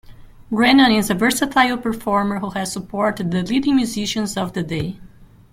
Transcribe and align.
Brennan 0.51 0.91
is 0.91 1.11
a 1.11 1.13
versatile 1.13 1.77
performer 1.77 2.39
who 2.39 2.49
has 2.49 2.73
supported 2.73 3.29
the 3.29 3.43
leading 3.43 3.75
musicians 3.75 4.35
of 4.35 4.53
the 4.53 4.63
day. 4.63 4.99